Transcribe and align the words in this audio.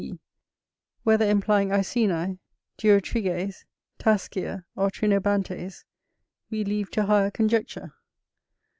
T.;_ 0.01 0.17
whether 1.03 1.29
implying 1.29 1.69
Iceni, 1.71 2.39
Durotriges, 2.79 3.65
Tascia, 3.99 4.65
or 4.75 4.89
Trinobantes, 4.89 5.83
we 6.49 6.63
leave 6.65 6.89
to 6.89 7.05
higher 7.05 7.29
conjecture. 7.29 7.93